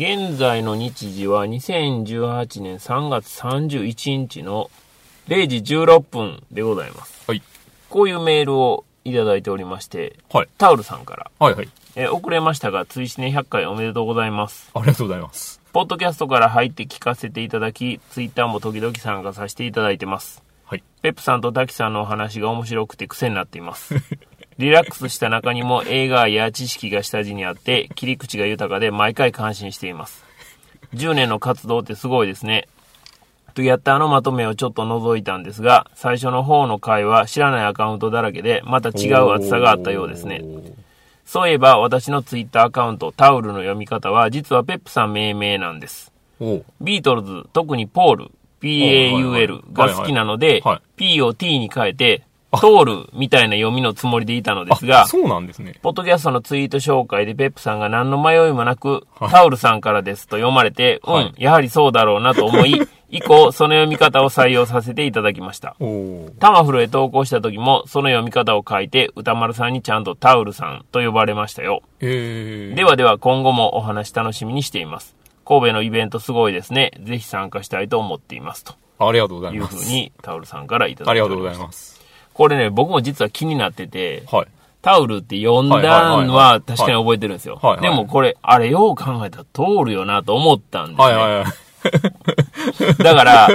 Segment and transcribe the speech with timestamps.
[0.00, 4.70] 現在の日時は2018年3月31日の
[5.28, 7.22] 0時16分でございます。
[7.26, 7.42] はい。
[7.90, 10.48] こういうメールをいただいておりまして、はい。
[10.56, 11.68] タオルさんから、はいはい。
[11.96, 14.70] えー遅れましたが、追試年100回おめでとうございます。
[14.72, 15.60] ありがとうございます。
[15.74, 20.42] ポッドキャストから入って聞かせていただき、ツイッターも時々参加させていただいてます。
[20.64, 20.84] はい。
[21.02, 23.96] ペップさんと滝さんのお話が面白くて癖になっています。
[24.60, 30.22] リラックスした中にも映画や知識が下地にあって、切り口が豊かで毎回感心しています。
[30.92, 32.68] 10年の活動ってすごいですね。
[33.54, 40.44] とやったあのまとめをちょっと覗いたんですが、最初の方の回は知らないアカウントだらけで、また違う厚さがあったようですね。
[41.24, 46.12] そういえば私のツイッターアカウント、タオルの読み方は、実はペップさん命名なんです。
[46.38, 50.62] ビートルズ、特にポール、PAUL が好きなので
[50.96, 55.74] P を T に変えて、トールみたいな読みのつもりでいたのですがあ、、そうなんですね。
[55.82, 65.74] ポッドキャストのツイート紹介でペップさんが何の迷いもなく、タオルさんからですと読まれて、はいうん、やはりそうだろうなと思い、 以降、その読み方を採用させていただきました。
[66.38, 71.82] タマフルへ投稿した時も、その読み方を書いて、歌丸さんにちゃんとタオルさんと呼ばれましたよ。
[72.00, 72.76] えー。
[72.76, 75.16] ではでは今後もお話楽しみにしています。
[75.44, 76.92] 神戸のイベントすごいですね。
[77.02, 78.64] ぜひ参加したいと思っています。
[78.64, 79.76] とありがとうございいうます。
[79.76, 81.44] ふうにタオルさんからいただありがとうご。
[81.44, 81.99] ざいます。
[82.34, 84.46] これね、僕も実は気になってて、はい。
[84.82, 87.78] タオルって読んだはいは確かに覚えてるんですよはいは。
[87.80, 91.04] いでもこれ、あれよう考えたら通るよなと思ったんですね。
[91.04, 91.44] はいはいはい。
[92.98, 93.48] だから、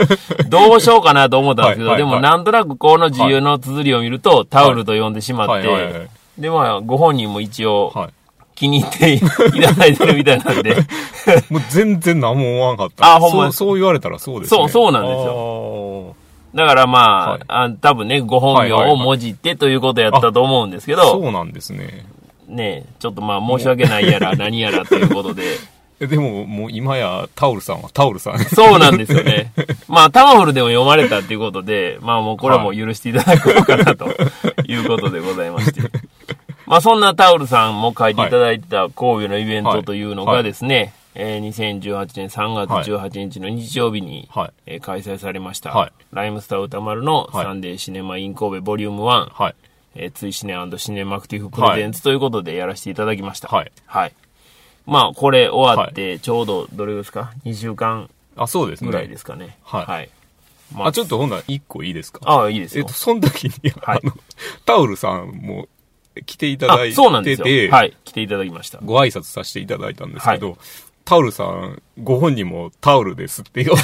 [0.48, 8.10] どうしようかなと思ったんですけど、はいはいはいでもなんとなくこの自由の綴りを見ると、タオルと呼んでしまっはいはいはてい、で、まあ、ご本人も一応はい。
[8.56, 9.20] 気に入ってい
[9.62, 10.76] ただいてるみたいなんで、
[11.52, 13.16] もう全然何も思わんかった。
[13.16, 14.58] あほんまそう、そう言われたらそうですね。
[14.58, 16.16] そうそうなんですよ。
[16.56, 22.06] だからまあ、はいあ多分ね、ご本名をもじってということやったと思うんですけど、そうなんですね。
[22.48, 25.44] ね、ちょっとまあ申し訳ないやら何やらということで、
[26.00, 28.40] えでも、もう今やタオルさんはタオルさん。
[28.40, 29.52] そうなんですよね。
[29.88, 34.08] まあ、タマフルでも読まれたっていうことで、まあもうこれはもう許していただこうかなと
[34.66, 35.82] いうことでございまして。
[36.68, 49.56] まあそんなタオルさんも書いていただいてた神戸のイベントというのがですね、えー2018年3月18日の日曜日に、はいえー開催されました、はいライムスター宇多丸のはい Sunday Cinema in 神戸 volume 1、はい。
[49.96, 53.48] えー、ツイシネシネマクティフ presents ということでやらせていただきました。
[53.48, 53.72] はい。
[53.86, 54.14] はい。
[54.86, 58.90] まあ、これ終わって、ちょうど、どれですか ?2 週間あ、そうですね。
[58.90, 59.58] ぐらいですかね。
[59.64, 60.10] はいはい。
[60.76, 62.20] まあ、ちょっとほんなら一個いいですか？
[62.26, 62.94] ああ、いいですよえっと、。
[62.94, 64.12] その時に、はいあの、
[64.66, 65.68] タオルさんも
[66.26, 67.72] 来ていただいあ、そうなんですてて、よ。
[67.72, 67.96] はい。
[68.04, 68.80] 来ていただきました。
[68.84, 70.58] ご挨拶させていただいたんですけど、
[71.06, 73.84] タオルさん、ご本人もタオルですっておっし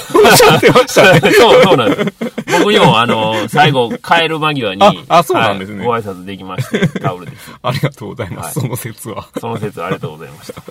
[0.49, 1.19] ゃってましたね。
[1.33, 2.13] そう、そうなんです。
[2.59, 7.51] 僕にも、あの、最後、帰る間際に、 ああそうなんですねはいご挨拶できまして、タオルです。
[7.61, 9.27] ありがとうございます、はいその説は。
[9.39, 10.63] その説ありがとうございました。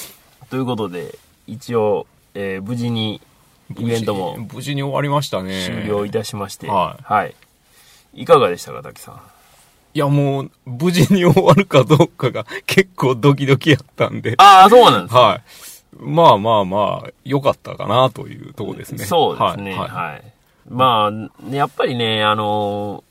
[0.50, 1.14] ということで、
[1.46, 3.20] 一応、えー無事に、
[3.78, 5.66] イベントも無事に終わりましたね。
[5.66, 7.34] 終了いたしまして、はいはい。
[8.14, 9.20] いかがでしたか、滝さん？
[9.92, 14.34] いや、もう、無事に終わるかどうかが結構ドキドキやったんで。
[14.38, 15.42] ああ、そうなんですねはい。
[15.96, 19.04] まあまあまあ、良かったかなというとこですね。
[19.04, 19.72] そうですね。
[19.72, 19.90] はい。
[19.90, 20.32] はい。
[20.68, 23.04] まあ、やっぱりね、あの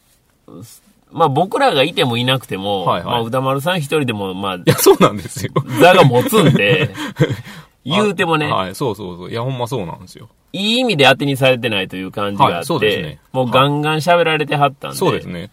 [0.48, 5.52] ーまあ僕らがいてもいなくても、はいはいまあ歌丸さん一人でも、まあい、や、そうなんですよ。
[5.80, 6.94] 座が持つんで、
[7.86, 9.32] 言うてもね、はい、そうそうそう。
[9.32, 10.28] いや、ほんまそうなんですよ。
[10.54, 15.50] いい意味で当てにされてないという感じがあはいそうって、ですねもうガンガン喋られてはったんで、そうですね。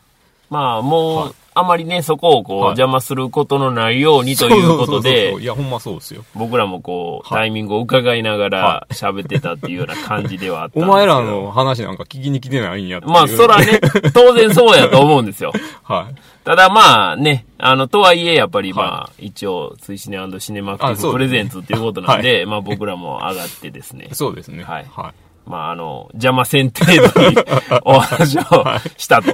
[0.50, 6.24] まあもう、はいあまりね、そこをこう、はい邪魔することのないようにということそうそうそうでそう、いや、ほんまそうですよ。
[6.34, 10.92] 僕らもこう、はいタイミングを伺いながらは喋ってたっていうような感じではあったんおですけど。
[10.94, 13.12] 前らの話なんか聞きに来てないんやっていう。
[13.12, 13.80] まあ、そらね、
[14.12, 15.52] 当然そうやと思うんですよ。
[15.84, 16.14] はい。
[16.44, 24.64] ただまあね、あの、とはいえ、やっぱりまあ、一応、追試ねシネマクティブプレゼンツっていうことなんで、まあ僕らも上がってですね、そうですね。
[24.64, 25.23] はいはい。
[25.46, 27.36] まああの、邪魔せん程度に
[27.84, 28.42] お話を
[28.96, 29.30] したと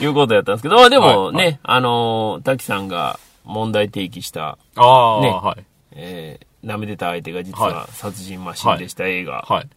[0.00, 5.64] いうことやったんですけど、まあでもね、はいあの、滝さんが問題提起した、ねはい。
[5.92, 9.68] えー、舐めてた相手が実はは殺人マシンでした映画はい。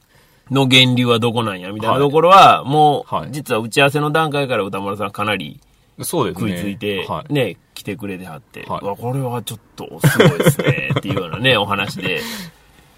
[0.51, 5.61] の源流はどこなんやみたいなところは、もう、はい実は打ち合わせの段階から歌丸さんかなり
[6.01, 6.51] そうですね。
[6.51, 7.33] 食いついて、はい。
[7.33, 8.79] ね、来てくれてはって、こ
[9.13, 12.21] れはちょっとすごいですね、っていうようなね、 お話で。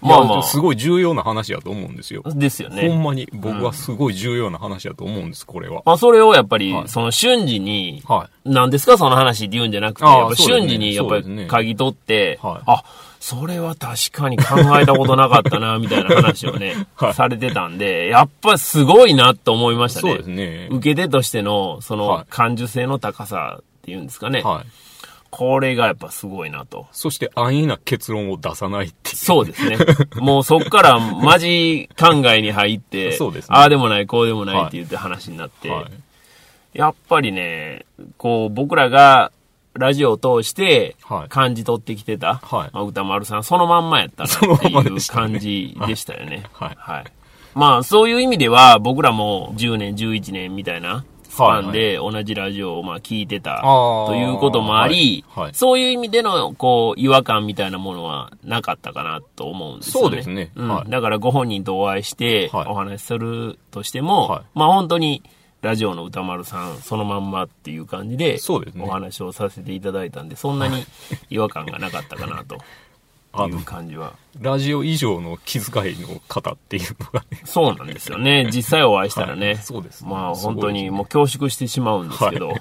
[0.02, 2.22] まあまあまあ、すごい重要な話やと思うんですよ。
[2.26, 2.88] ですよね。
[2.88, 5.82] ほんまに僕はすごい重要な話やと思うんです、これは。
[5.86, 12.82] まあ、それをやっぱり、はいその瞬時に、は何ですかその話って言うんじゃなくて、ああやっぱ瞬時にやっぱり嗅ぎ取って、はいあ、
[13.20, 20.08] それは確かに考えたことなかったな、みたいな話をね、 はいされてたんで、やっぱすごいなと思いましたね。
[20.10, 20.68] そうですね。
[20.72, 24.42] 受け手としての、そのはい、感受性の高さっていうんですかね。
[24.42, 24.91] はい。
[25.32, 26.86] これがやっぱすごいなと。
[26.92, 29.16] そして安易な結論を出さないっていう。
[29.16, 29.78] そうですね。
[30.16, 35.86] もうそっからマジ考えに入って、そうですねああでもない、こうでもないって言って話になって、はい。
[36.74, 37.86] やっぱりね、
[38.18, 39.32] こう僕らが
[39.72, 46.44] ラジオを通してはい感じ取ってきてた、はいまあ歌丸さんそのまんまやったなっていう感じでしたよね。
[46.52, 47.04] はいはい。
[47.54, 55.44] まあそういう意味では僕らも10年、11年みたいなスパンで同じラジオをまあ聞いてたということもあり、はい。
[55.44, 55.54] はい。
[55.54, 60.08] そういう意味でのこう違和感みたいなものはなかったかなと思うんですよね。
[60.08, 60.52] そうですね。
[60.54, 60.68] うん。
[60.68, 60.90] はい。
[60.90, 62.66] だからご本人とお会いしてはい。
[62.68, 64.42] お話しするとしても、はい。
[64.54, 65.22] まあ本当に
[65.62, 68.38] ラジオの歌丸さんそのまんまっていう感じで
[68.78, 70.84] お話をさせていただいたんで、そんなに
[71.30, 72.58] 違和感がなかったかなと
[73.32, 74.14] あの、感じは。
[74.40, 77.40] ラジオ以上の気遣いの方っていうのがね。
[77.44, 78.48] そうなんですよね。
[78.52, 79.46] 実際お会いしたらね。
[79.46, 82.54] はいそうですねまあ本当にもう恐縮してしまうんですけど、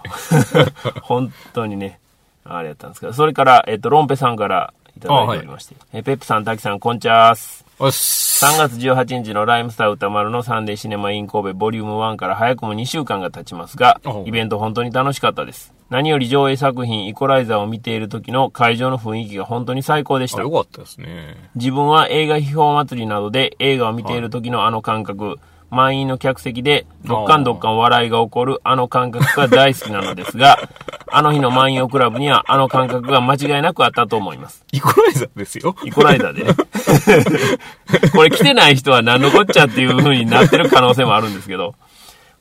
[1.04, 2.00] 本当にね、
[2.44, 7.66] あれやったんですけど、それから、えっと、ロンペさんからいただいておりまして、えペップさん、タキさん、こんちゃーす。
[7.80, 8.32] よし。
[8.44, 15.72] 3月18日のライムスター歌丸のサンデーシネマイン神戸ボリューム1から早くも2週間が経ちますがイベント本当に楽しかったです。
[15.92, 20.50] 何より上映作品イコライザーを見ている時の会場の雰囲気が本当に最高でしあ、たよ。
[20.50, 21.36] かったですね。
[21.56, 25.38] 自分は映画秘宝祭りなどで映画を見ている時のあの感覚、
[25.70, 30.60] 満員の客席でどっかんどっかん笑いが起こるあの感覚が大好きなのですが、
[31.12, 34.64] あの日の満員をクラブにはあの感覚が間違いなくあったと思います。
[34.72, 35.76] イコライザーですよ。
[35.84, 36.54] イコライザーでね。
[38.16, 41.76] これ来てない人は何のこっちゃっていう風になってる可能性もあるんですけど、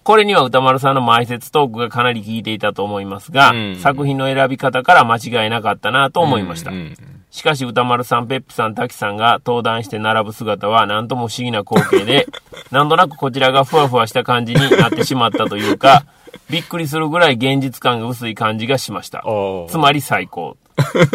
[0.03, 6.71] これには歌丸さんの前説トークがかなり効いていたと思いますが、うん作品の選び方から間違いなかったなと思いました。
[6.71, 6.97] うんうん
[7.31, 12.27] しかし歌丸さん、ペップさん、滝さんが登壇して並ぶ姿は何とも不思議な光景で、
[12.73, 16.05] なんとなくこちらがふわふわした感じになってしまったというか、
[16.51, 19.21] びっくりするぐらい現実感が薄い感じがしました。
[19.21, 20.57] ーつまり最高。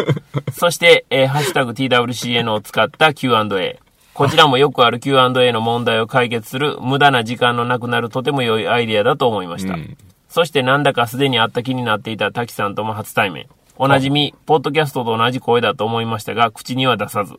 [0.52, 3.78] そして、えーハッシュタグ TWCN を使った Q&A。
[4.16, 9.74] こちらもよくある Q&A の問題を解決する無駄な時間のなくなるとても良いアイデアだと思いました。
[9.74, 9.96] うん
[10.28, 13.46] そしてなんだかすでに会った気になっていた滝さんとも初対面。
[13.78, 17.34] おなじみ、ポッドキャストと同じ声だと思いましたが、口には出さず。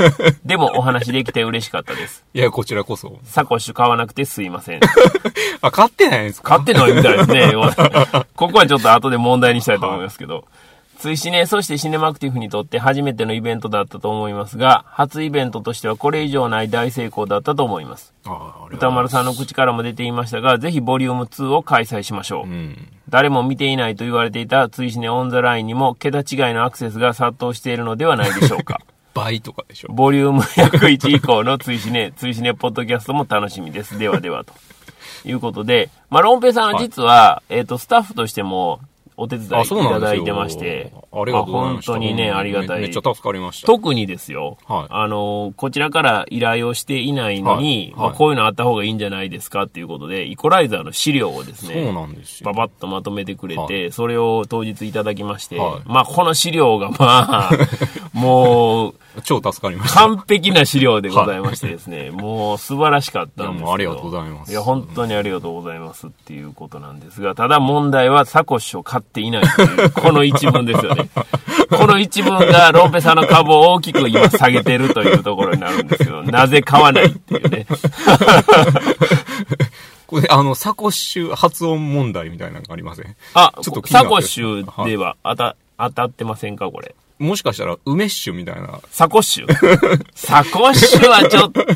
[0.44, 2.26] でもお話できて嬉しかったです。
[2.34, 3.20] いや、こちらこそ。
[3.24, 4.80] サコッシュ買わなくてすいません。
[5.62, 6.56] あ、買ってないんですか？
[6.56, 7.52] 買ってないみたいですね。
[8.36, 10.44] ここはちょっと後で問題にしたいと思いますけど。
[11.02, 18.14] 追試ね、そしてシネマクティフにとって初めてのイベントだったと思いますが、初イベントとしてはこれ以上ない大成功だったと思います。
[18.70, 22.48] 歌丸さんの口からも出ていましたが、ぜひボリューム2を開催しましょう。
[22.48, 22.88] うん。
[23.08, 28.80] 誰も見ていないと言われていた追試ねオンザラインにも桁違いのアクセスが殺到しているのではないでしょうか。
[29.12, 29.88] 倍とかでしょ。
[29.92, 33.98] ボリューム101以降の追試ね、 追試ねポッドキャストも楽しみです。
[33.98, 34.52] ではではと。
[35.24, 38.80] いうことで、まあ、ロンペイさんは実は、えっ、と、スタッフとしても
[39.16, 39.68] お手伝いい。
[39.68, 41.92] ただいてまして、ありがとうございました。
[41.92, 42.80] あ本当にね、ありがたい。
[42.80, 43.66] めめっちゃ助かりました。
[43.66, 52.52] 特にですよ、はいあの、こちらから依頼をしていないのに、はいまあ、こういうのあった方がいいんじゃないですかっていうことで、イコライザーの資料をですね、そうなんですよ。
[52.52, 57.50] ババッとまとめてくれて、はそれを当日いただきまして、はいまあこの資料がまあ、
[58.12, 58.94] もう
[59.24, 60.00] 超助かりました。
[60.00, 71.08] 完璧な資料でございましてですね、もう素晴らしかったんですけどいやもうありがとうございますいや、本当にありがとうございますっていうことなんですが、ただ問題はサコッシュを買っていないという、この一文ですよね。
[71.76, 77.66] この一文がロンペさんの株を大きく今下げてるというところになるんですけど、 なぜ買わないっていうね。
[80.06, 83.16] これ、あの、サコッシュ発音問題みたいなのがありません？
[83.34, 86.94] あ、ちょっとサコッシュでは当た、当たってませんかこれ？
[87.22, 88.80] もしかしたら、梅ッシュみたいな。
[88.90, 89.46] サコッシュ？
[90.14, 91.68] サコッシュはちょっと、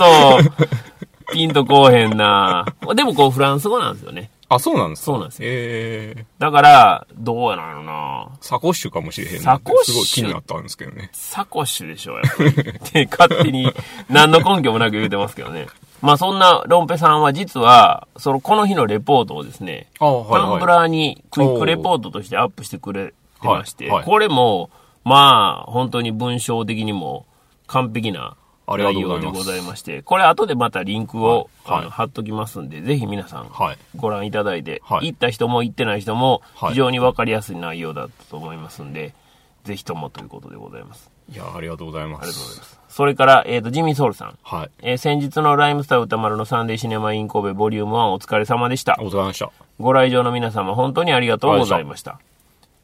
[1.33, 4.31] ピンとこうへんなでもこうフランス語なんですよね。
[4.49, 5.07] あ、そうなんですか？
[5.07, 11.11] そうなんですよええだから、どうやなのなサコッシュかもしれへんなサコッシュすごい気になったんですけどね。
[11.13, 12.51] サコッシュでしょ、やっぱり。
[12.51, 13.73] って勝手に
[14.09, 15.67] 何の根拠もなく言うてますけどね。
[16.01, 24.71] まあそんなロンペさんは実は、そのこの日のレポートをですね、あ、はい、タンブラーにクイックレポートとしてアップしてくれてまして、はいはいこれも、
[25.07, 27.27] まあ、本当に文章的にも
[27.69, 28.37] 完璧な
[28.67, 33.79] 内容でございまして、これ後でまたリンクを、はいあの貼っときますんで、ぜひ皆さんはい。
[33.95, 39.15] ご覧いただいて、はい行った人も行ってない人もはい非常にわかりやすい内容だったと思いますんで、
[39.63, 41.09] ぜひともということでございます。
[41.33, 42.23] いや、ありがとうございます。
[42.23, 42.81] ありがとうございます。
[42.89, 44.39] それから、えっ、と、ジミー・ソウルさん。
[44.43, 44.71] はい。
[44.83, 49.05] えー先日のライムスター歌丸のサンデーシネマイン神戸ボリューム1お疲れ様でしたあり。
[49.05, 49.53] がとうございました。
[49.79, 52.19] ご来場の皆様本当にありがとうございました。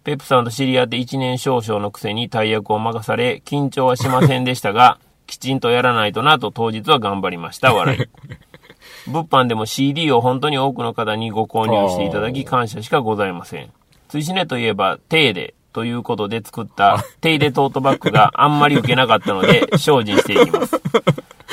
[0.05, 7.73] ペップさんと知り合って1年少々のくせに大役を任され、緊張はしませんでしたが、 きちんとやらないとなと当日は頑張りました。
[7.73, 8.09] 笑い。
[9.11, 13.71] 物販でも CD を本当に多くの方にご購入していただき感謝しかございません。
[14.09, 20.83] 追試ねといえば、テーでということで作った手入れトートバッグがあんまり受けなかったので精進していきます。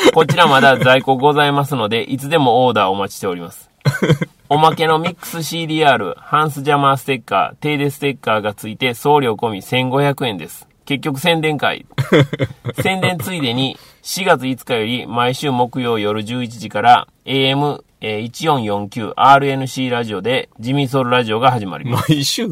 [0.13, 3.69] こちらまだ在庫ございますので、いつでもオーダーお待ちしております。
[4.49, 10.67] おまけのミックス CDR、ハンスジャマーステッカー、手入れステッカーがついて送料込み1500円です。
[10.85, 11.85] 結局宣伝会。
[12.81, 22.11] 宣伝ついでに4月5日より毎週木曜夜11時から AM1449RNC ラジオでジミーソウルラジオが始まります。
[22.11, 22.47] 毎週？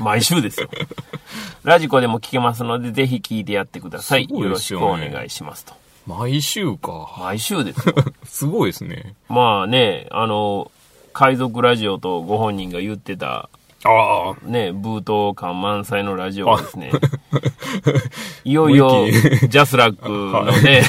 [0.00, 0.68] 毎週ですよ。
[1.64, 4.26] ラジコでも聞けますので、ぜひ聞いてやってください。
[4.26, 5.74] すごいよろしくお願いしますと。
[6.06, 7.16] 毎週か。
[7.18, 7.94] 毎週ですよ。
[8.24, 9.14] すごいですね。
[9.28, 10.70] まあね、あの、
[11.12, 13.48] 海賊ラジオとご本人が言ってた、
[13.84, 14.48] ああ。
[14.48, 16.90] ね、ブート感満載のラジオがですね、
[18.44, 19.06] いよいよ、
[19.48, 20.82] ジャスラックのね、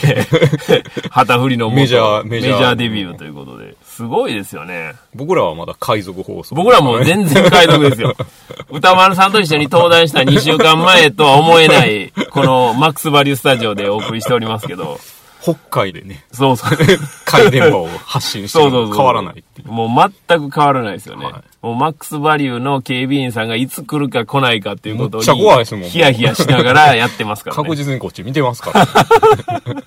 [1.12, 4.94] 旗振りの元メジャーメジャーデビューということで、すごいですよね。
[5.16, 6.54] 僕らはまだ海賊放送。
[6.54, 8.16] 僕らもう全然海賊ですよ。
[8.70, 15.00] 歌丸さんと一緒に登壇した2週間前とは思えない、このマックスバリュースタジオでお送りしておりますけど、
[15.42, 16.78] 北海でね、そうそう。
[17.26, 18.70] 海電波を発信してる。
[18.70, 19.72] 変わらないっていう。
[19.72, 21.26] もう全く変わらないですよね。
[21.26, 27.64] はいもうマックスバリューの警備員さんがいつ来るか来ないかっていうことに、めっちゃ怖いですもんヒヤヒヤしながらやってますからね。
[27.64, 28.88] 確実にこっち見てますから。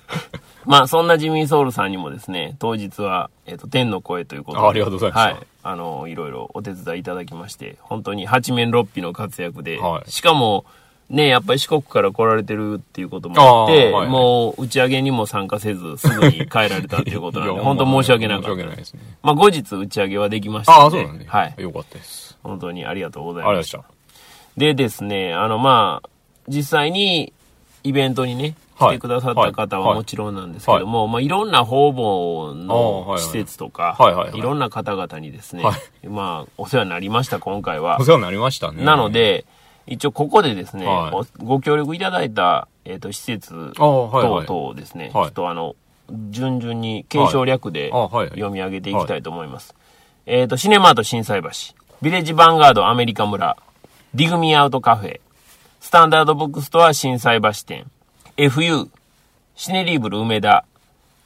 [0.65, 4.63] まあ、そんなジミーソウルさんにもですね、当日は、えっ、と、天の声ということで。
[4.65, 5.47] あありがとうございましたはい。
[5.63, 10.65] あの、いろいろお手伝いいただきまして、本当に八面六臂の活躍で、はいしかも、
[11.09, 19.01] ね、やっぱり四国から来られてるっていうこともあって、はいもう打ち上げにも参加せず、すぐに帰られたっていうことなんいで、 や本当申し訳なかった申し訳ないですね。
[19.21, 21.25] まあ、後日打ち上げはできましたああ、そうなんで。
[21.27, 21.53] はい。
[21.57, 22.37] よかったです。
[22.43, 23.71] 本当にありがとうございありがとうごまし。
[23.71, 24.01] ざいました
[24.57, 26.09] でですね、あの、まあ、
[26.47, 27.33] 実際に
[27.83, 28.95] イベントにね、来はい。
[28.95, 29.95] てくださった方ははい。
[29.97, 35.73] もちろんなんですけども、まあ、いろんな方々の施設とか、はいろんな方々にですね、は
[36.07, 37.97] まあ、お世話になりました、今回は。
[37.99, 38.05] お。
[38.05, 38.83] 世話になりましたね。
[38.83, 39.45] なの、で、
[39.87, 40.87] 一応ここでですね、
[41.39, 43.73] ご協力いただいた、えっ、と、施設。
[43.75, 45.25] 等々をですね、はい。
[45.25, 45.75] ちょっとあの、
[46.29, 49.75] 順々に敬称略で読み上げていきたいと思います。
[50.25, 51.49] えっ、と、シネマート心斎橋、
[52.01, 53.57] ビレッジヴァンガードアメリカ村、
[54.13, 55.19] ディグミアウトカフェ、
[55.81, 57.89] スタンダードブックストア心斎橋店、
[58.37, 58.87] FU、
[59.55, 60.63] シネリーブル梅田、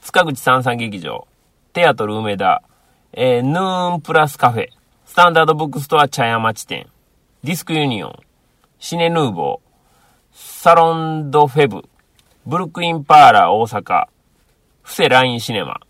[0.01, 1.27] 塚口サンサン劇場、
[1.73, 2.63] テアトル梅田、
[3.11, 4.69] えーヌーンプラスカフェ、
[5.05, 6.87] スタンダードブックストア茶屋町店、
[7.43, 8.19] ディスクユニオン、
[8.79, 9.59] シネヌーボー、
[10.33, 11.83] サロンドフェブ、
[12.45, 14.07] ブルックリンパーラー大阪、
[14.83, 15.81] 布施ラインシネマ、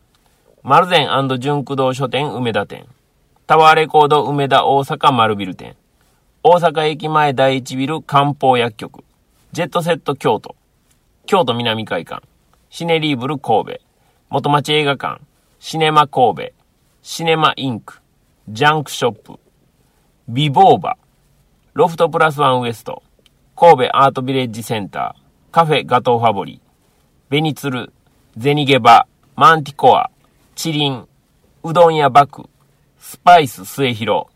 [0.63, 2.88] 丸善ジュンク堂書店梅田店、
[3.45, 5.75] タワーレコード梅田大阪丸ビル店、
[6.47, 9.03] 大阪駅前第一ビル漢方薬局、
[9.51, 10.55] ジェットセット京都、
[11.25, 12.21] 京都みなみ会館、
[12.69, 13.79] シネリーブル神戸、
[14.29, 15.21] 元町映画館、
[15.59, 16.51] シネマ神戸、
[17.01, 17.99] シネマインク、
[18.47, 19.39] ジャンクショップ、
[20.29, 20.99] ビボーバ、
[21.73, 23.01] ロフトプラスワンウエスト、
[23.55, 26.61] 神戸アートビレッジセンター、カフェガトーファボリ、
[27.31, 27.91] ベニツル、
[28.37, 30.11] ゼニゲバ、マンティコア、
[30.53, 31.07] チリン、
[31.63, 32.47] うどん屋バク、
[32.99, 34.27] スパイス末広、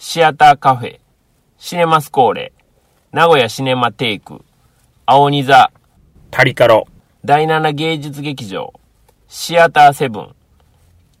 [0.00, 1.01] シアターカフェ、
[1.64, 2.52] シネマスコーレ、
[3.12, 4.44] 名古屋シネマテイク、
[5.06, 5.70] 青ニザ、
[6.32, 6.88] タリカロ、
[7.24, 8.72] 第七芸術劇場、
[9.28, 10.34] シアターセブン、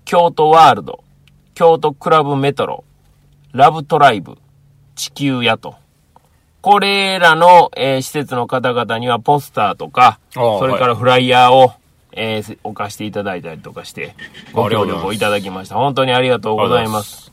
[0.04, 1.04] 京都ワールド、
[1.54, 2.82] 京都クラブメトロ、
[3.52, 4.36] ラブトライブ、
[4.96, 5.76] 地球屋と。
[6.60, 11.70] これらの、えー施設の方々にはポスターとか、それからフライヤーを、
[12.10, 14.16] えー置かしていただいたりとかして、
[14.52, 15.76] ご協力をいただきました。
[15.76, 17.31] 本当にありがとうございます。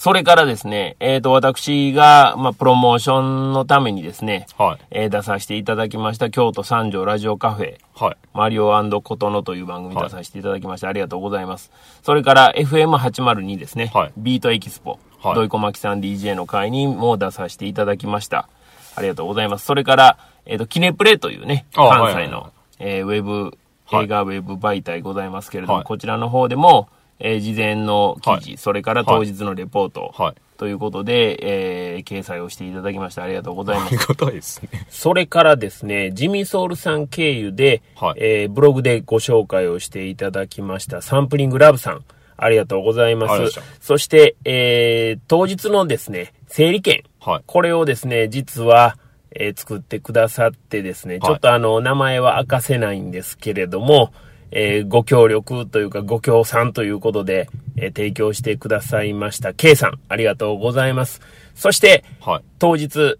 [0.00, 4.86] それからですね、えっ、と、私が、まあ、プロモーションのためにですね、はい。
[4.90, 8.16] えー出させていただきました京都三条ラジオカフェ、はい。
[8.32, 8.70] マリオ
[9.02, 11.70] 琴ノという番組に出させていただきまして、ありがとうございます。
[12.02, 18.48] それから FM802 ですね、はいビートエキスポ、はい土井小牧さん DJ の会にも出させていただきました。
[18.96, 19.66] ありがとうございます。
[19.66, 26.88] それから、えっ、と、キネプレというね、あ関西の、はいはいはいえーウェブ、はい映画ウェブ媒体ございますけれども、はいこちらの方でも、
[27.20, 30.34] えー事前の記事、はいそれから当日のレポート、はい。
[30.56, 33.96] ということで、えー掲載をしていただきましてありがとうございますあり。
[33.98, 34.68] がたいですね。
[34.90, 42.04] それからですね、ジミーソウルさん経由で、はいえーブログでご紹介をしていただきました、サンプリングラブさん、
[42.36, 43.60] ありがとうございます。
[43.80, 47.42] そして、えー当日のですね、整理券、はい。
[47.46, 48.96] これをですね、実は、
[49.32, 54.12] えー作ってくださってですね、いちょっとあの、名前は明かせないんですけれども、
[54.52, 61.20] えーご協力というか、ご協賛ということで、えー提供してくださいました、K さん、ありがとうございます。
[61.54, 62.42] そして、はい。
[62.58, 63.16] 当日、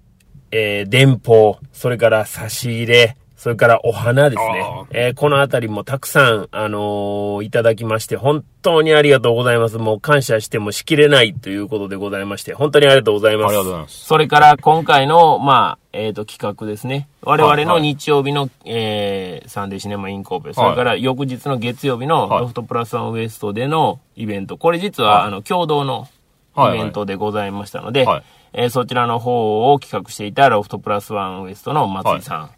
[0.51, 4.85] えー電報、それから差し入れ、それからお花ですね。
[4.91, 9.79] えーこのあたりもたくさん、あのーいただきまして、本当にありがとうございます。
[9.79, 13.49] もう感謝してもしきれないということでございまして、本当にありがとうございます。
[13.49, 14.05] ありがとうございます。
[14.05, 17.09] それから今回の、まあ、えっ、と、企画ですね。
[17.23, 24.59] 我々のはい日曜日の、えーサンデーシネマイン神戸、それから翌日の月曜日のはいロフトプラスワンウエストでのイベント。
[24.59, 26.09] これ実は、はいあの、共同の
[26.59, 32.51] イはいベントでございましたので、はいえーそちらの方を企画していたロフトプラスワンウエストの松井さん。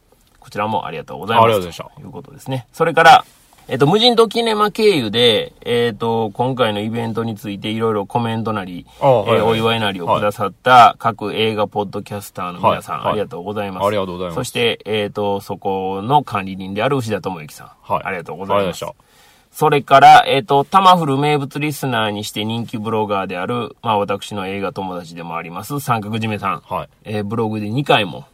[0.42, 1.44] こちらもありがとうございます。
[1.44, 2.66] ありがとうございましたということですね。
[2.72, 3.24] それから、
[3.68, 13.86] えっ、と、無人島キネマ経由で、えっ、と、今回のイベントについていろいろコメントなり、あはいはいえーお祝いなりをくださった各映画ポッドキャスターの皆さん、はいはいありがとうございます。
[13.86, 17.70] ありがとうございますそして、えっ、と、そこの管理人である牛田智之さん。
[17.82, 18.02] はい。
[18.04, 19.06] ありがとうございますありがとうござい。
[19.08, 19.12] ま
[19.52, 26.62] それから、えっ、と、タマフル名物リスナーにして人気ブロガーである、まあ私の映画友達でもあります、三角締めさん。
[27.04, 28.24] えーブログで2回も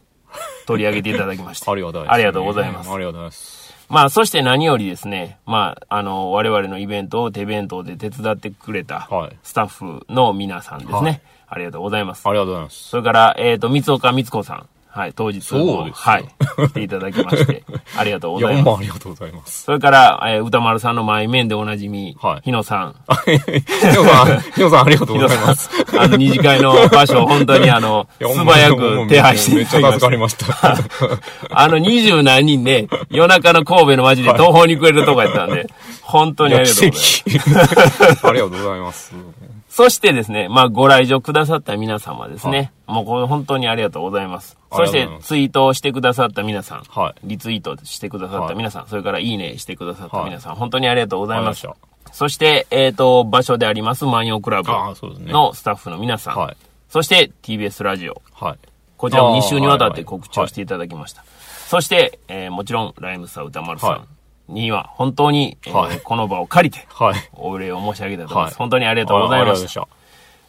[0.69, 1.69] 取り上げていただきまして。
[1.69, 2.13] ありがとうございます。
[2.13, 3.75] ありがとうございますありがとうございます。
[3.89, 10.97] まあ、そして何よりですね、まあ、あの、我々のイベントを手弁当で手伝ってくれたはいスタッフの皆さんですね。
[10.99, 11.21] はい
[11.51, 12.27] ありがとうございます。
[12.27, 12.89] ありがとうございます。
[12.89, 14.69] それから、えっ、と、三岡光子さん。
[14.99, 16.25] はい、当日もはい、
[16.67, 17.63] 来ていただきまして、
[17.97, 18.79] ありがとうございます。
[18.79, 19.63] ありがとうございます。
[19.63, 22.95] それから、えー歌丸さんの前面でおなじみ、はい日野さん。
[23.25, 30.45] ひよさん、 ひよさんありがとうございます。、あの、二次会の場所、本当にあの、素早く手配してめっちゃ助かりまました。
[30.47, 30.77] した。
[31.51, 35.69] あの、二十何人ね、夜中の神戸の街で東方にくれるとこやったんで、
[36.01, 38.27] 本当にありがとうございます。
[38.27, 39.13] ありがとうございます。
[39.69, 42.73] そしてですね、まあ、ご来場くださった皆様ですね。
[42.87, 44.57] もうこれ本当にありがとうございます。
[44.71, 46.83] そしてツイートをしてくださった皆さん。
[46.83, 48.87] はいリツイートしてくださった皆さん。
[48.87, 50.55] それから、いいねしてくださった皆さん。
[50.55, 51.67] 本当にありがとうございます。
[52.11, 56.37] そして、えっ、と、場所であります、万葉クラブのスタッフの皆さん。
[56.37, 56.57] はい
[56.89, 58.19] そして、TBS ラジオ。
[58.33, 58.57] はい。
[58.97, 61.23] こちらも2あー週にわたってはい告知をしていただきました。
[61.67, 64.07] そして、えーもちろん、ライムスター歌丸さはん
[64.49, 67.29] には、本当に、えーはいこの場を借りて、はい。
[67.33, 68.53] お礼を申し上げたいと思います。
[68.53, 69.81] はい本当にありがとうございました。
[69.81, 69.87] あ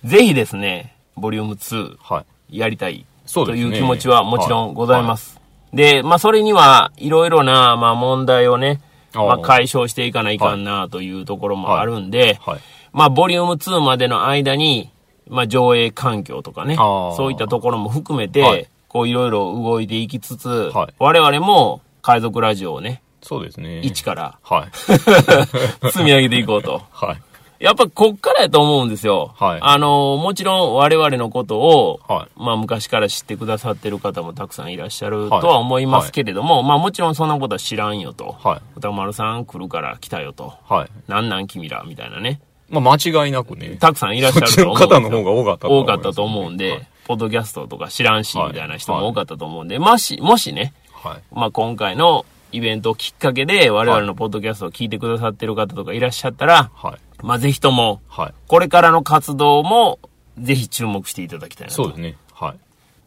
[0.04, 2.59] ぜひですね、ボリューム2、はい。
[2.59, 3.04] やりたい。
[3.33, 5.40] という気持ちはもちろんございます。
[5.73, 8.80] で、まあ、それには、いろいろな、まあ、問題をね、
[9.14, 12.61] まあ、解消していかないかんな、というところもあるんで、はいはい
[12.92, 14.90] まあ、ボリューム2までの間に、
[15.29, 23.80] まあ、上映環境とかねそういったところも含めて、はいこう、いろいろ動いていきつつ、はい我々も、海賊ラジオをね、そうですね。
[23.80, 24.70] 一から、はい。
[25.92, 26.83] 積み上げていこうと。
[26.90, 27.22] はい。
[27.61, 29.35] やっぱこっからやと思うんですよ。
[29.37, 38.37] はいあの、もちろん我々のことを、はいまあ昔から知ってくださってる方もたくさんいらっしゃるはいとは思いますけれども、まあもちろんそんなことは知らんよと。
[38.42, 40.54] はい歌丸さん来るから来たよと。
[40.66, 40.88] はい。
[41.06, 42.40] なんなん君らみたいなね。
[42.70, 43.76] まあ、間違いなくね。
[43.80, 44.88] たくさんいらっしゃると思うんですよ。
[44.88, 51.22] 方の方が多かった多かったと思うんで、はいポッドキャストとか知らんし、はいみたいな人も多かったと思うんで、もし、もしね、はい。
[51.33, 57.25] まあ今回のイベントをきっかけで我々のポッドキャストを聞いてくださってる方とかいらっしゃったら、はい。
[57.25, 58.35] まあぜひとも、はい。
[58.49, 59.99] これからの活動も、
[60.39, 61.83] ぜひ注目していただきたいなと。
[61.83, 62.17] そうですね。
[62.33, 62.59] はい。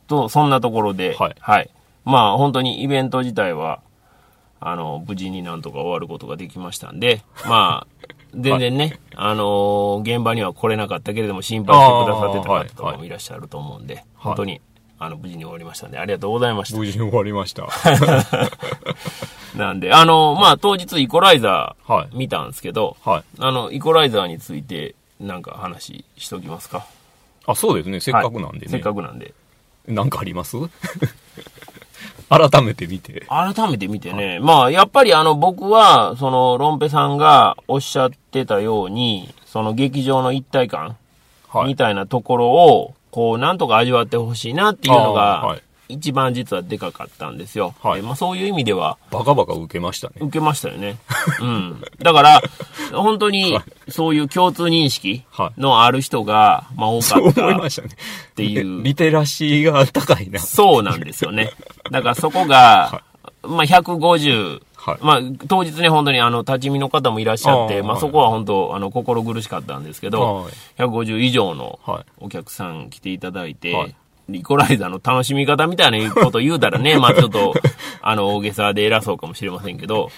[0.08, 1.70] と、そんなところで、はい
[2.06, 3.80] まあ、本当にイベント自体は、
[4.60, 14.62] あの、無事になんとか終わることができましたんで、 まあ、全然ね、あのー現場には来れなかったけれども、心配してくださってた方とかもいらっしゃると思うんで、本当に、
[15.04, 16.78] あの、無事に終わりましたんで、ありがとうございました。
[16.78, 17.68] 無事に終わりました。
[19.58, 23.24] なんで、あのまあ、当日イコライザはいー見たんですけど、はい。
[23.39, 26.86] あの、イコライザーについて、なんか話しときますか？
[27.46, 28.00] あ、そうですね。
[28.00, 28.60] せっかくなんでね。
[28.60, 29.34] はいせっかくなんで。
[29.88, 30.58] なんかあります？
[32.30, 33.26] 改めて見て。
[33.30, 40.98] 改めて見てね、まあ、やっぱりあの、僕は、その、ロンペさんがおっしゃってたように、その劇場の一体感
[41.50, 41.68] はい。
[41.68, 47.76] みたいなところを、こう、なんとか味わってほしいなっていうのが一番実はでかかったんですよ。
[47.84, 50.15] はいでまあ、そういう意味では、バカバカ受けましたね。
[50.19, 50.97] 受けましたよね。
[51.39, 51.84] うん。
[51.99, 52.41] だから、
[52.91, 55.23] 本当に、そういう共通認識
[55.60, 57.89] のある人が、まあ、多かった思いましたね。
[58.32, 60.39] っていうリテラシーが高いな。
[60.39, 61.52] そうなんですよね。
[61.91, 63.04] だからそこが、
[63.43, 64.98] まあ150、はい。
[65.02, 68.02] まあ当日ね本当にあの立ち見の方もいらっしゃって、まああーはい。
[68.02, 70.54] そこは本当あの心苦しかったんですけど、はい。
[70.78, 72.06] 150以上のはい。
[72.17, 73.96] お客さん来ていただいて、はい。
[74.32, 77.54] イコライザーの楽しみ方みたいなこと言うたらね、 まあちょっと、
[78.02, 80.10] あの、大げさで偉そうかもしれませんけど、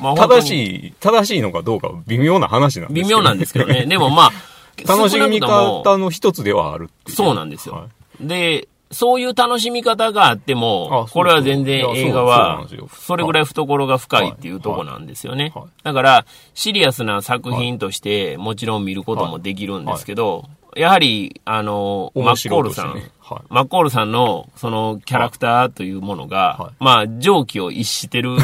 [0.00, 0.42] まあ正い。
[0.42, 3.18] しい、正しいのかどうかは微妙な話なんですけど。
[3.18, 3.86] 微妙なんですけどね。
[3.86, 4.32] でもまあ、
[4.86, 7.74] 楽しみ方の一つではあるそうなんですよ。
[7.74, 7.84] は
[8.22, 8.26] い。
[8.26, 15.52] で、そういう楽しみ方があってもこれは全然映画はそれぐらい懐が深いっていうとこなんですよね。
[15.82, 23.02] だから、シリアスな作品として、もちろん見ることもできるんですけど、やはり、あの、マ面ッコールさん。
[23.48, 26.72] マッコールさんの、その、キャラクターというものが、はい。
[26.80, 28.36] まあ、常軌を逸してる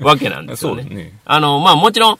[0.00, 1.18] わけなんですよね。
[1.24, 2.18] あの、まあ、もちろん、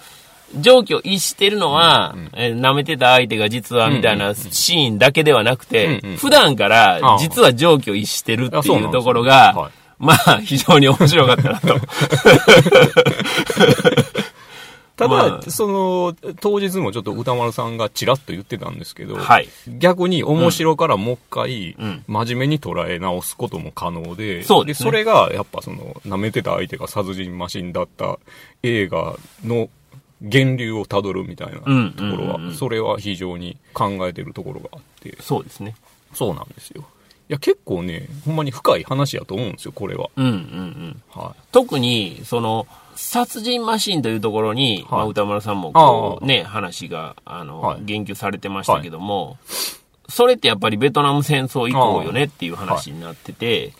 [0.61, 9.73] 常軌を逸してるのは、えー舐めてた相手が実はみたいなシーンだけではなくて、うんうん普段からああ実は常軌を逸してるっていうところが、はい。
[9.99, 11.79] まあ、非常に面白かったなと。
[14.97, 15.51] ただ、まあ。
[15.51, 19.49] その、当日もちょっと歌丸さんがちらっと言ってたんですけど、はい。
[19.79, 22.05] 逆に面白からもう一回、うん。
[22.07, 24.91] 真面目に捉え直すことも可能で、そうですね。
[24.91, 28.19] それが、やっぱその、舐めてた相手が殺人マシンだった
[28.63, 29.69] 映画の
[30.23, 35.75] 源流をたどるみたいなとこうんろは、うんうんうんそれは非常に考えてるところがあって、そうですね。
[36.15, 36.85] そうなんですよ。
[37.29, 40.11] いや、結構ね、ほんまに深い話やと思うんですよ、これは。
[40.17, 41.03] うんうんうん。
[41.11, 49.39] は特に、その、殺人マシンというところに、まあ、歌丸さんもこう、ね、話が、あの、はい言及されてましたけども、
[50.09, 53.73] それってやっぱりベトナム戦争以降よねっていう話になってて、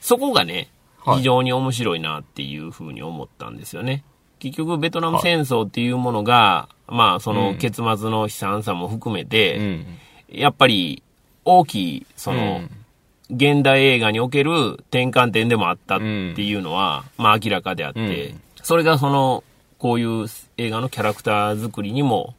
[0.00, 4.04] そこがね、はい非常に面白いなっていうふうに思ったんですよね。
[4.42, 9.26] 結局、ベトナム戦争っていうものが、まあ、そうのん結末の悲惨さも含めい。
[9.26, 9.86] て、うん。
[10.28, 11.04] やっぱり
[11.44, 12.70] 大きい、その、うん
[13.34, 16.04] 現代映画における転換点でもあったって
[16.42, 19.42] いうのは、まあ明らかであって、うんそれがその、
[19.78, 20.26] こういう
[20.58, 22.34] 映画のキャラクター作りにも、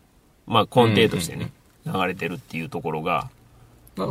[0.45, 1.51] まあ根底としてね、
[1.85, 3.29] 流れてるっていうところが、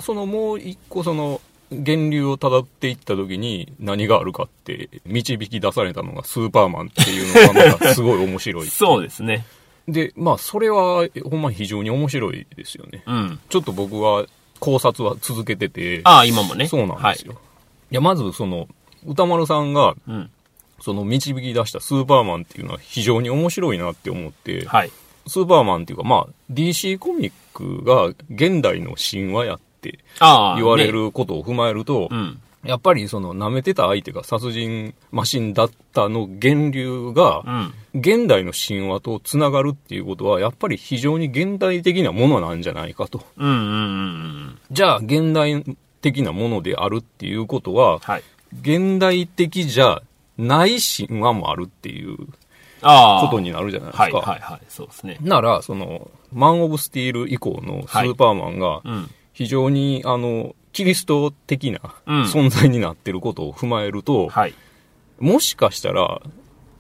[0.01, 1.41] そのもう一個その
[1.73, 8.67] 源流を辿っていった時に何があるかって導き出されたのがスーパーマンっていうのがまたすごい面白い。
[8.71, 9.45] そうですね。
[9.89, 13.03] で、まあそれはほんまに非常に面白いですよね。
[13.07, 13.41] うん。
[13.49, 14.27] ちょっと僕は
[14.61, 16.69] 考察は続けてて、ああ、今もね。
[16.69, 17.33] そうなんですよ。
[17.91, 18.69] い、や、まずその
[19.07, 20.11] 歌丸さんがはい。
[20.11, 20.31] うん。
[20.81, 24.91] その導き出したスーパーマンっていうのは非常に面白いなって思って、はい。
[25.29, 30.57] スーパーマンっていうかまあ DC コミックが現代の神話やってああ。
[30.57, 30.93] 言われね。
[30.93, 32.41] ることを踏まえると、うん。
[32.65, 37.75] やっぱりその舐めてた相手が殺人マシンだったの源流がう、ん。
[37.95, 43.23] 現代の神話とつながるっていうことは、やっぱり非常に現代的なものなんじゃないかと。
[43.37, 43.69] うんうんうんう
[44.53, 44.59] ん。
[44.71, 45.65] じゃあ、現代
[46.01, 48.23] 的なものであるっていうことは、はい。
[48.61, 50.01] 現代的じゃ
[50.39, 52.17] ない神話もあるっていう。
[52.83, 54.03] ことになるじゃないですか。
[54.03, 54.61] はいはいはい。
[54.69, 55.17] そうですね。
[55.21, 59.11] なら、その、マン・オブ・スティール以降のスーパーマンがう、ん。
[59.43, 64.55] 非常に、あの、キリスト的なうん存在になってることを踏まえると、はい。
[65.19, 66.23] もしかしたら、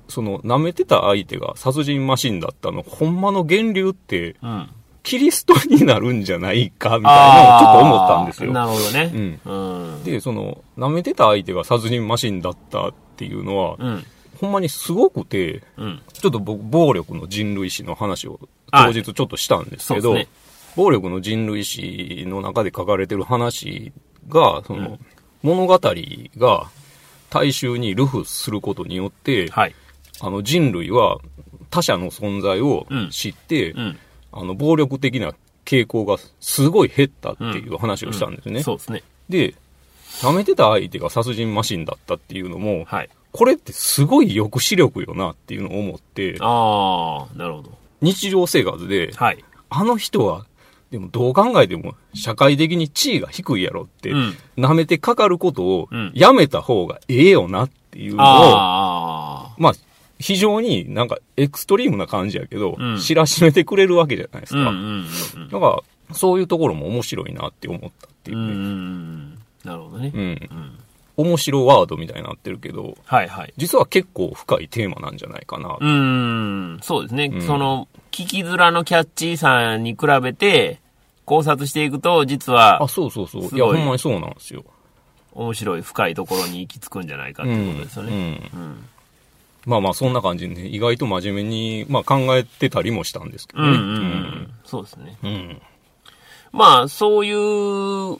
[0.09, 4.69] その、舐めてた相手が殺人マシンだったの、ほんまの源流って、うん。
[5.03, 8.53] キリストになるんじゃないか、みたいなのをちょっと思ったんですよ。
[8.53, 9.39] なるほどね。
[9.45, 9.53] う
[9.99, 10.05] ん。
[10.05, 14.05] で、その、舐めてた相手が殺人マシンだったっていうのは、うん。
[14.41, 16.01] ほんまにすごくて、うん。
[16.13, 18.39] ちょっと僕、暴力の人類史の話を
[18.71, 20.17] はい当日ちょっとしたんですけど、
[20.77, 23.93] 暴力の人類史の中で書かれてる話
[24.29, 24.99] が、その、
[25.43, 25.79] 物語
[26.37, 26.71] が
[27.31, 29.75] 大衆に流布することによって、はい。
[30.21, 31.19] あの人類は
[31.71, 33.99] 他者の存在を知って、うん。
[34.33, 38.63] あの暴力的な傾向がすごい減ったっていう話をしたんですね。
[38.63, 39.03] そうですね。
[39.29, 39.55] で、
[40.21, 43.11] 舐めてた相手が殺人マシンだったっていうのも、はい。
[43.33, 47.73] これってすごい抑止力よなっていうのを思って、ああ、なるほど。
[48.03, 49.43] 日常生活で、はい。
[49.71, 50.47] あの人は、
[50.93, 59.73] でもどう考えても社会的に地位が低いやろって、うん舐めてかかることをうんやめた方がええよなっていうのを、あまあ、
[60.19, 64.71] 非常になんかエクストリームな感じやけど、うん知らしめてくれるわけじゃないですか。
[65.51, 68.53] だから、そういうところも面白いなって思ったっていうね。
[69.65, 69.67] う。
[69.67, 70.13] なるほどね。
[70.15, 70.21] うん。
[70.21, 70.79] うん。
[71.17, 73.55] 面白ワードみたいになってるけど、はいはい。
[73.57, 75.77] 実は結構深いテーマなんじゃないかな。
[75.81, 75.87] うー
[76.77, 77.31] ん、そうですね。
[77.33, 80.82] うんその、聞きづらのキャッチーさに比べて、
[81.25, 83.43] 考察していくと、実はあ、そうそうそう。
[83.43, 84.65] いいや、ほんまにそうなんですよ。
[85.33, 88.13] 面白い深いところに行き着くんじゃないかっていうことですよね。
[88.53, 88.89] うんうん。
[89.65, 93.69] まあまあ、そんな感じでね、意外と真面目に、まあ考えてたりもしたんですけどね。
[93.69, 94.55] うんうんうん。
[94.65, 95.17] そうですね。
[95.23, 95.31] うん。
[95.31, 95.63] うん。
[96.53, 98.19] まあ、そういう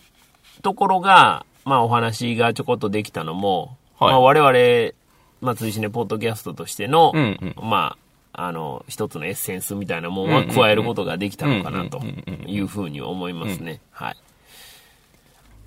[0.63, 4.93] ところが、まあお話がちょこっとできたのも、はいまあ我々、
[5.41, 7.97] まあ追試ねポッドキャストとしての、うんうんま
[8.33, 12.01] あ、あの、一つのエッセンスみたいなものは加えることができたのかなと
[12.47, 13.81] いうふうに思いますね。
[13.91, 14.17] はい。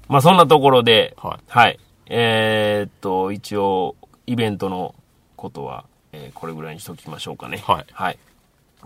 [0.08, 1.80] まあそんなところで、はいはい。
[2.08, 3.96] えーっと、一応、
[4.28, 4.94] イベントの
[5.36, 7.64] ことは、えーこれぐらいにしときましょうかね。
[7.66, 8.18] はいはい。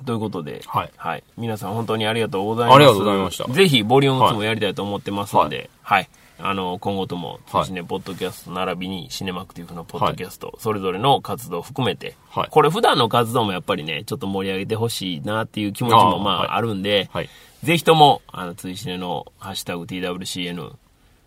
[0.06, 2.76] ということで、はい皆さん本当にありがとうございます。
[2.76, 6.10] ありがとうございましたぜひ、ボリューム2もやりたいと思ってますので、はい、
[6.42, 17.30] あの、今後とも、はいシネポッドキャスト並びにシネマクティブのポッドキャスト、それぞれの活動を含めて、はいこれ普段の活動もやっぱりね、ちょっと盛り上げてほしいなっていう気持ちもまああるんで、はい。
[17.64, 20.72] ぜひとも、あの、追試ねのハッシュタグ TWCN、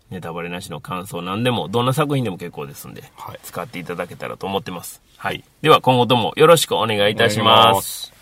[0.09, 5.01] ネタバレなしの感想なんでも、どんな作品でも結構ですんで、はい使っていただけたらと思ってます。
[5.17, 5.43] はい。
[5.61, 8.12] では今後ともよろしくお願いいたします。